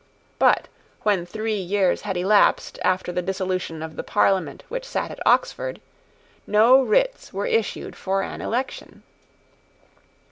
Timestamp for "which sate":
4.67-5.11